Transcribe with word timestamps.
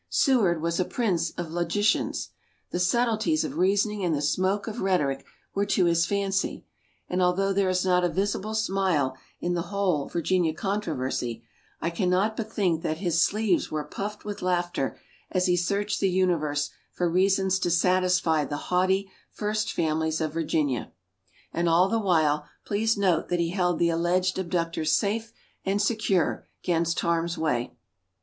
Seward 0.09 0.63
was 0.63 0.79
a 0.79 0.85
prince 0.85 1.29
of 1.37 1.51
logicians: 1.51 2.29
the 2.71 2.79
subtleties 2.79 3.43
of 3.43 3.57
reasoning 3.57 4.03
and 4.03 4.15
the 4.15 4.21
smoke 4.23 4.65
of 4.67 4.81
rhetoric 4.81 5.23
were 5.53 5.67
to 5.67 5.85
his 5.85 6.07
fancy, 6.07 6.65
and 7.07 7.21
although 7.21 7.53
there 7.53 7.69
is 7.69 7.85
not 7.85 8.03
a 8.03 8.09
visible 8.09 8.55
smile 8.55 9.15
in 9.41 9.53
the 9.53 9.61
whole 9.69 10.07
"Virginia 10.09 10.55
Controversy," 10.55 11.43
I 11.81 11.91
can 11.91 12.09
not 12.09 12.35
but 12.35 12.51
think 12.51 12.81
that 12.81 12.97
his 12.97 13.21
sleeves 13.21 13.69
were 13.69 13.83
puffed 13.83 14.25
with 14.25 14.41
laughter 14.41 14.99
as 15.29 15.45
he 15.45 15.55
searched 15.55 15.99
the 15.99 16.09
universe 16.09 16.71
for 16.91 17.07
reasons 17.07 17.59
to 17.59 17.69
satisfy 17.69 18.43
the 18.43 18.57
haughty 18.71 19.07
First 19.29 19.71
Families 19.71 20.19
of 20.19 20.33
Virginia. 20.33 20.91
And 21.53 21.69
all 21.69 21.87
the 21.89 21.99
while, 21.99 22.47
please 22.65 22.97
note 22.97 23.29
that 23.29 23.39
he 23.39 23.49
held 23.51 23.77
the 23.77 23.89
alleged 23.89 24.39
abductors 24.39 24.93
safe 24.93 25.31
and 25.63 25.79
secure 25.79 26.47
'gainst 26.63 26.99
harm's 27.01 27.37
way. 27.37 27.75